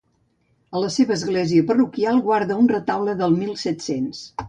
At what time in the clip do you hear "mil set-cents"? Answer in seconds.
3.45-4.29